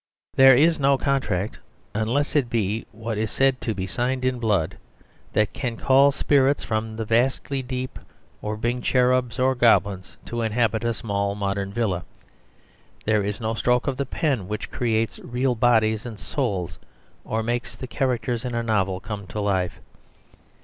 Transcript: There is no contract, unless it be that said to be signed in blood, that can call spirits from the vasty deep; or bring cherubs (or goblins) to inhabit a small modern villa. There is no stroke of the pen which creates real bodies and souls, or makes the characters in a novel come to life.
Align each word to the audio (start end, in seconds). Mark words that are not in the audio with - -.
There 0.35 0.55
is 0.55 0.79
no 0.79 0.97
contract, 0.97 1.59
unless 1.93 2.35
it 2.35 2.49
be 2.49 2.87
that 2.91 3.29
said 3.29 3.61
to 3.61 3.75
be 3.75 3.85
signed 3.85 4.25
in 4.25 4.39
blood, 4.39 4.77
that 5.33 5.53
can 5.53 5.77
call 5.77 6.11
spirits 6.11 6.63
from 6.63 6.95
the 6.95 7.05
vasty 7.05 7.61
deep; 7.61 7.99
or 8.41 8.57
bring 8.57 8.81
cherubs 8.81 9.37
(or 9.37 9.53
goblins) 9.53 10.17
to 10.25 10.41
inhabit 10.41 10.83
a 10.83 10.95
small 10.95 11.35
modern 11.35 11.71
villa. 11.71 12.03
There 13.05 13.21
is 13.23 13.39
no 13.39 13.53
stroke 13.53 13.85
of 13.85 13.97
the 13.97 14.07
pen 14.07 14.47
which 14.47 14.71
creates 14.71 15.19
real 15.19 15.53
bodies 15.53 16.07
and 16.07 16.17
souls, 16.17 16.79
or 17.23 17.43
makes 17.43 17.75
the 17.75 17.85
characters 17.85 18.43
in 18.43 18.55
a 18.55 18.63
novel 18.63 18.99
come 19.01 19.27
to 19.27 19.39
life. 19.39 19.81